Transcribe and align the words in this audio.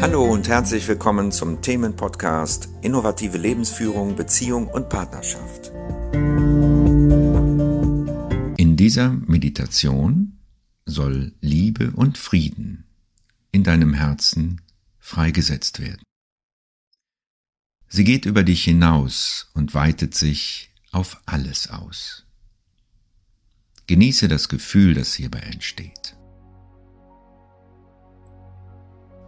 Hallo 0.00 0.24
und 0.24 0.46
herzlich 0.46 0.86
willkommen 0.86 1.32
zum 1.32 1.60
Themenpodcast 1.60 2.68
Innovative 2.82 3.36
Lebensführung, 3.36 4.14
Beziehung 4.14 4.68
und 4.68 4.88
Partnerschaft. 4.88 5.72
In 8.56 8.76
dieser 8.76 9.10
Meditation 9.10 10.38
soll 10.84 11.32
Liebe 11.40 11.90
und 11.96 12.16
Frieden 12.16 12.84
in 13.50 13.64
deinem 13.64 13.92
Herzen 13.92 14.60
freigesetzt 15.00 15.80
werden. 15.80 16.02
Sie 17.88 18.04
geht 18.04 18.24
über 18.24 18.44
dich 18.44 18.62
hinaus 18.62 19.50
und 19.54 19.74
weitet 19.74 20.14
sich 20.14 20.70
auf 20.92 21.20
alles 21.26 21.70
aus. 21.70 22.24
Genieße 23.88 24.28
das 24.28 24.48
Gefühl, 24.48 24.94
das 24.94 25.14
hierbei 25.14 25.40
entsteht. 25.40 26.17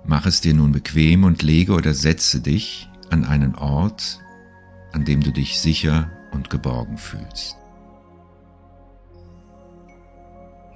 Mach 0.04 0.26
es 0.26 0.40
dir 0.40 0.54
nun 0.54 0.72
bequem 0.72 1.24
und 1.24 1.42
lege 1.42 1.72
oder 1.72 1.94
setze 1.94 2.40
dich 2.40 2.88
an 3.10 3.24
einen 3.24 3.54
Ort, 3.54 4.20
an 4.92 5.04
dem 5.04 5.22
du 5.22 5.32
dich 5.32 5.60
sicher 5.60 6.10
und 6.32 6.50
geborgen 6.50 6.98
fühlst. 6.98 7.56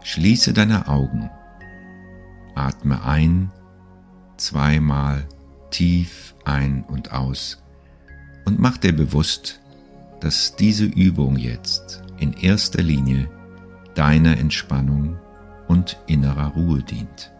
Schließe 0.03 0.53
deine 0.53 0.89
Augen, 0.89 1.31
atme 2.55 3.05
ein, 3.05 3.51
zweimal 4.37 5.27
tief 5.71 6.35
ein 6.45 6.85
und 6.85 7.13
aus 7.13 7.63
und 8.45 8.59
mach 8.59 8.77
dir 8.77 8.93
bewusst, 8.93 9.61
dass 10.21 10.57
diese 10.57 10.85
Übung 10.85 11.37
jetzt 11.37 12.03
in 12.19 12.33
erster 12.35 12.83
Linie 12.83 13.29
deiner 13.95 14.39
Entspannung 14.39 15.19
und 15.69 15.99
innerer 16.07 16.49
Ruhe 16.49 16.83
dient. 16.83 17.34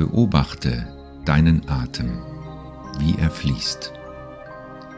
Beobachte 0.00 0.86
deinen 1.26 1.68
Atem, 1.68 2.22
wie 3.00 3.18
er 3.18 3.28
fließt, 3.28 3.92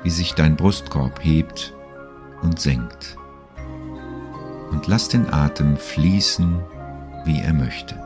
wie 0.04 0.10
sich 0.10 0.34
dein 0.34 0.54
Brustkorb 0.54 1.24
hebt 1.24 1.74
und 2.40 2.60
senkt. 2.60 3.16
Und 4.70 4.86
lass 4.86 5.08
den 5.08 5.28
Atem 5.34 5.76
fließen, 5.76 6.60
wie 7.24 7.40
er 7.40 7.52
möchte. 7.52 7.96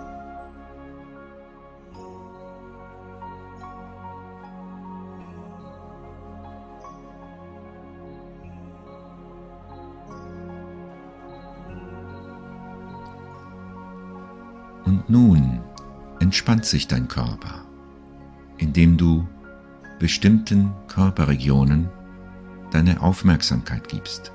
Und 14.86 15.10
nun 15.10 15.66
entspannt 16.20 16.64
sich 16.64 16.89
dein 16.89 17.09
Körper, 17.09 17.64
indem 18.59 18.97
du 18.97 19.27
bestimmten 19.98 20.72
Körperregionen 20.89 21.89
deine 22.70 23.00
Aufmerksamkeit 23.00 23.89
gibst. 23.89 24.33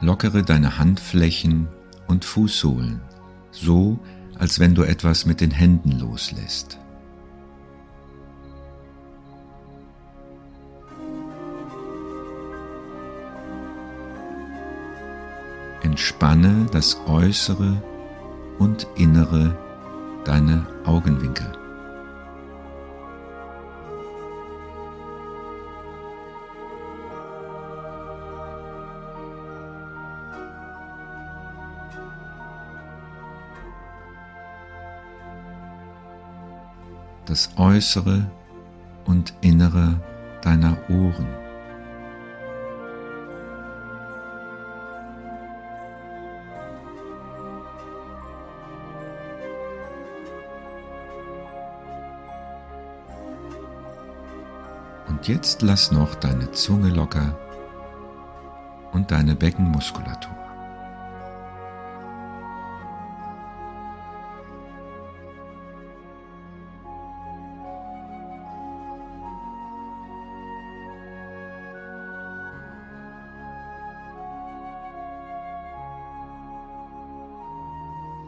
Lockere 0.00 0.44
deine 0.44 0.78
Handflächen 0.78 1.68
und 2.06 2.24
Fußsohlen, 2.24 3.00
so 3.50 3.98
als 4.38 4.60
wenn 4.60 4.74
du 4.74 4.82
etwas 4.82 5.26
mit 5.26 5.40
den 5.40 5.50
Händen 5.50 5.98
loslässt. 5.98 6.78
Entspanne 15.98 16.66
das 16.70 16.96
Äußere 17.08 17.82
und 18.60 18.86
Innere 18.94 19.58
deiner 20.24 20.64
Augenwinkel. 20.84 21.50
Das 37.26 37.50
Äußere 37.56 38.30
und 39.04 39.34
Innere 39.40 40.00
deiner 40.42 40.76
Ohren. 40.88 41.47
Jetzt 55.28 55.60
lass 55.60 55.92
noch 55.92 56.14
deine 56.14 56.52
Zunge 56.52 56.88
locker 56.88 57.38
und 58.92 59.10
deine 59.10 59.34
Beckenmuskulatur. 59.34 60.34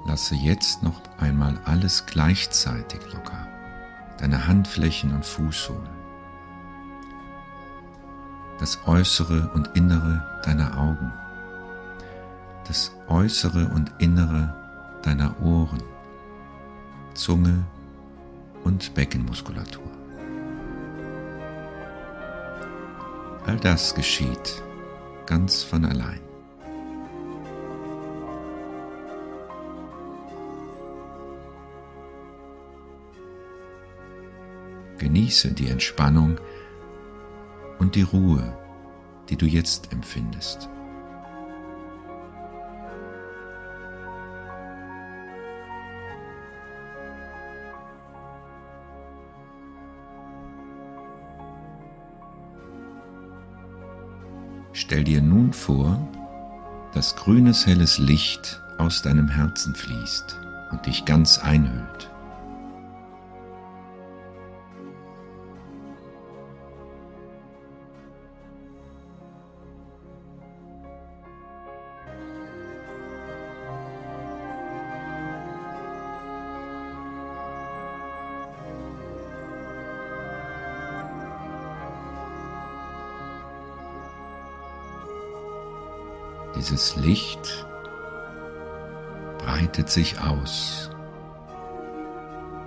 Lasse 0.04 0.34
jetzt 0.34 0.82
noch 0.82 1.00
einmal 1.18 1.58
alles 1.64 2.04
gleichzeitig 2.04 3.00
locker, 3.14 3.46
deine 4.18 4.46
Handflächen 4.46 5.14
und 5.14 5.24
Fußsohlen 5.24 5.99
das 8.60 8.78
Äußere 8.86 9.50
und 9.54 9.70
Innere 9.74 10.22
deiner 10.44 10.76
Augen, 10.78 11.10
das 12.68 12.94
Äußere 13.08 13.70
und 13.74 13.90
Innere 13.98 14.54
deiner 15.02 15.34
Ohren, 15.42 15.82
Zunge 17.14 17.64
und 18.62 18.92
Beckenmuskulatur. 18.94 19.82
All 23.46 23.56
das 23.56 23.94
geschieht 23.94 24.62
ganz 25.24 25.62
von 25.62 25.86
allein. 25.86 26.20
Genieße 34.98 35.54
die 35.54 35.68
Entspannung 35.68 36.38
und 37.80 37.96
die 37.96 38.02
Ruhe, 38.02 38.56
die 39.28 39.36
du 39.36 39.46
jetzt 39.46 39.92
empfindest. 39.92 40.68
Stell 54.72 55.04
dir 55.04 55.20
nun 55.20 55.52
vor, 55.52 55.98
dass 56.94 57.16
grünes 57.16 57.66
helles 57.66 57.98
Licht 57.98 58.60
aus 58.78 59.02
deinem 59.02 59.28
Herzen 59.28 59.74
fließt 59.74 60.36
und 60.70 60.86
dich 60.86 61.04
ganz 61.04 61.38
einhüllt. 61.38 62.09
Dieses 86.60 86.94
Licht 86.96 87.66
breitet 89.38 89.88
sich 89.88 90.20
aus 90.20 90.90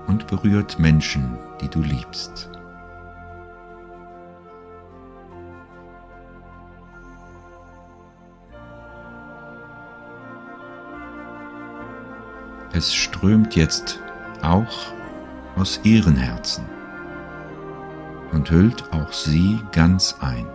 und 0.07 0.25
berührt 0.25 0.79
Menschen, 0.79 1.37
die 1.61 1.69
du 1.69 1.79
liebst. 1.83 2.49
Es 12.71 12.91
strömt 12.95 13.55
jetzt 13.55 13.99
auch 14.41 14.91
aus 15.55 15.79
ihren 15.83 16.15
Herzen 16.15 16.65
und 18.31 18.49
hüllt 18.49 18.91
auch 18.91 19.13
sie 19.13 19.59
ganz 19.71 20.15
ein. 20.19 20.47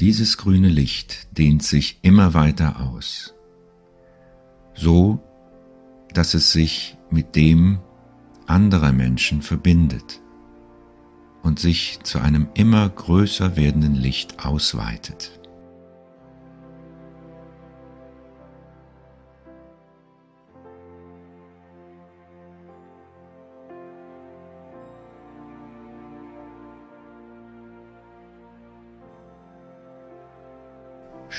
Dieses 0.00 0.38
grüne 0.38 0.68
Licht 0.68 1.28
dehnt 1.38 1.62
sich 1.62 1.98
immer 2.02 2.34
weiter 2.34 2.80
aus, 2.80 3.34
so 4.74 5.20
dass 6.12 6.34
es 6.34 6.52
sich 6.52 6.96
mit 7.10 7.36
dem 7.36 7.78
anderer 8.46 8.92
Menschen 8.92 9.40
verbindet 9.40 10.20
und 11.42 11.60
sich 11.60 12.00
zu 12.02 12.18
einem 12.18 12.48
immer 12.54 12.88
größer 12.88 13.56
werdenden 13.56 13.94
Licht 13.94 14.44
ausweitet. 14.44 15.40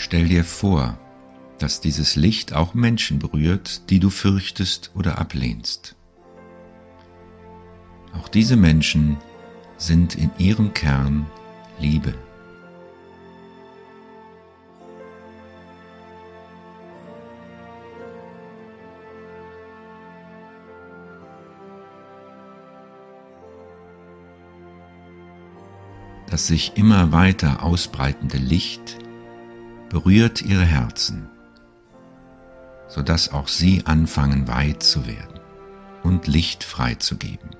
Stell 0.05 0.27
dir 0.27 0.43
vor, 0.43 0.99
dass 1.57 1.81
dieses 1.81 2.15
Licht 2.15 2.53
auch 2.53 2.75
Menschen 2.75 3.17
berührt, 3.17 3.89
die 3.89 3.99
du 3.99 4.11
fürchtest 4.11 4.91
oder 4.93 5.17
ablehnst. 5.17 5.95
Auch 8.13 8.27
diese 8.27 8.55
Menschen 8.55 9.17
sind 9.77 10.13
in 10.13 10.29
ihrem 10.37 10.75
Kern 10.75 11.25
Liebe. 11.79 12.13
Das 26.29 26.45
sich 26.45 26.73
immer 26.75 27.11
weiter 27.11 27.63
ausbreitende 27.63 28.37
Licht 28.37 28.99
berührt 29.95 30.41
ihre 30.41 30.65
Herzen, 30.65 31.29
sodass 32.89 33.31
auch 33.31 33.47
sie 33.47 33.83
anfangen 33.85 34.45
weit 34.49 34.83
zu 34.83 35.07
werden 35.07 35.39
und 36.03 36.27
Licht 36.27 36.65
freizugeben. 36.65 37.51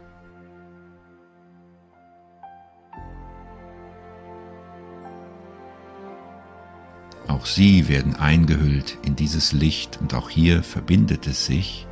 Auch 7.29 7.45
sie 7.45 7.87
werden 7.87 8.17
eingehüllt 8.17 8.97
in 9.03 9.15
dieses 9.15 9.53
Licht 9.53 10.01
und 10.01 10.13
auch 10.13 10.29
hier 10.29 10.61
verbindet 10.61 11.27
es 11.27 11.45
sich 11.45 11.87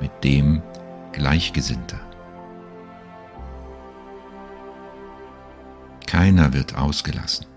mit 0.00 0.12
dem 0.22 0.62
Gleichgesinnter. 1.10 1.98
Keiner 6.06 6.52
wird 6.52 6.76
ausgelassen. 6.76 7.49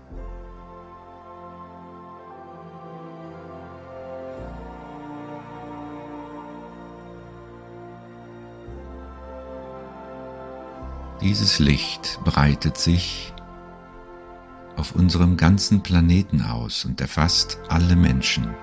Dieses 11.24 11.58
Licht 11.58 12.20
breitet 12.22 12.76
sich 12.76 13.32
auf 14.76 14.94
unserem 14.94 15.38
ganzen 15.38 15.82
Planeten 15.82 16.42
aus 16.42 16.84
und 16.84 17.00
erfasst 17.00 17.58
alle 17.70 17.96
Menschen, 17.96 18.54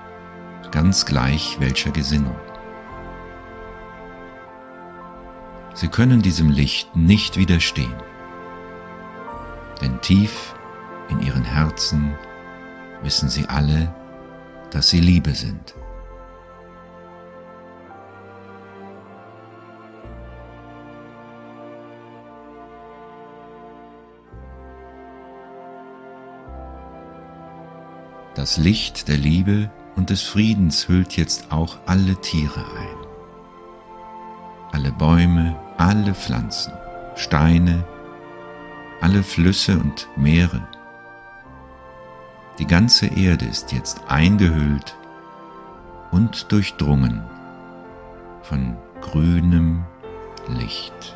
ganz 0.69 1.07
gleich 1.07 1.59
welcher 1.59 1.89
Gesinnung. 1.89 2.35
Sie 5.73 5.87
können 5.87 6.21
diesem 6.21 6.51
Licht 6.51 6.95
nicht 6.95 7.35
widerstehen, 7.35 7.95
denn 9.81 9.99
tief 10.01 10.53
in 11.09 11.19
ihren 11.19 11.43
Herzen 11.43 12.13
wissen 13.01 13.27
sie 13.27 13.47
alle, 13.49 13.91
dass 14.69 14.91
sie 14.91 14.99
Liebe 14.99 15.33
sind. 15.33 15.73
Das 28.33 28.57
Licht 28.57 29.09
der 29.09 29.17
Liebe 29.17 29.69
und 29.97 30.09
des 30.09 30.21
Friedens 30.21 30.87
hüllt 30.87 31.17
jetzt 31.17 31.51
auch 31.51 31.77
alle 31.85 32.15
Tiere 32.15 32.63
ein. 32.77 33.07
Alle 34.71 34.91
Bäume, 34.93 35.59
alle 35.77 36.13
Pflanzen, 36.13 36.71
Steine, 37.15 37.83
alle 39.01 39.21
Flüsse 39.21 39.77
und 39.77 40.07
Meere. 40.15 40.65
Die 42.57 42.67
ganze 42.67 43.07
Erde 43.07 43.45
ist 43.45 43.73
jetzt 43.73 43.99
eingehüllt 44.07 44.95
und 46.11 46.49
durchdrungen 46.51 47.21
von 48.43 48.77
grünem 49.01 49.83
Licht. 50.47 51.15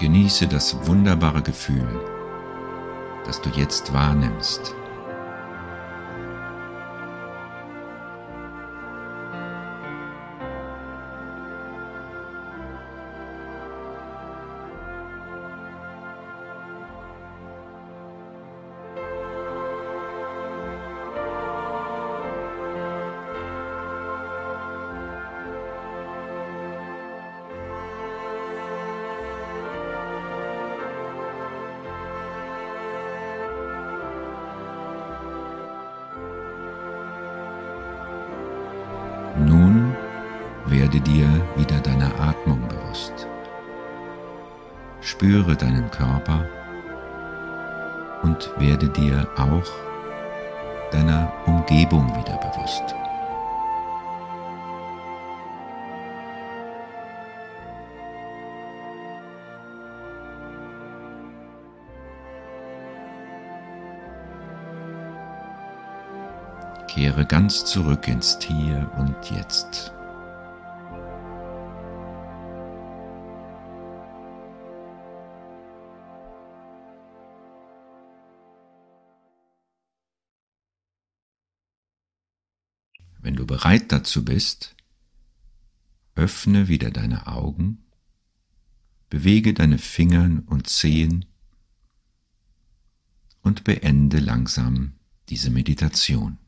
Genieße 0.00 0.46
das 0.46 0.86
wunderbare 0.86 1.42
Gefühl, 1.42 1.86
das 3.26 3.38
du 3.42 3.50
jetzt 3.50 3.92
wahrnimmst. 3.92 4.74
Werde 40.92 41.08
dir 41.08 41.28
wieder 41.54 41.78
deiner 41.78 42.12
Atmung 42.20 42.66
bewusst. 42.66 43.28
Spüre 45.00 45.54
deinen 45.54 45.88
Körper 45.92 46.44
und 48.24 48.50
werde 48.58 48.88
dir 48.88 49.28
auch 49.36 49.70
deiner 50.90 51.32
Umgebung 51.46 52.08
wieder 52.16 52.36
bewusst. 52.38 52.82
Kehre 66.88 67.24
ganz 67.24 67.64
zurück 67.64 68.08
ins 68.08 68.36
Hier 68.40 68.90
und 68.98 69.14
Jetzt. 69.30 69.92
Wenn 83.22 83.36
du 83.36 83.46
bereit 83.46 83.92
dazu 83.92 84.24
bist, 84.24 84.74
öffne 86.14 86.68
wieder 86.68 86.90
deine 86.90 87.26
Augen, 87.26 87.84
bewege 89.10 89.52
deine 89.52 89.78
Fingern 89.78 90.40
und 90.40 90.68
Zehen 90.68 91.26
und 93.42 93.64
beende 93.64 94.20
langsam 94.20 94.94
diese 95.28 95.50
Meditation. 95.50 96.38